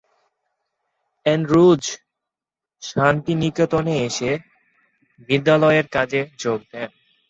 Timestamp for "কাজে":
5.87-6.21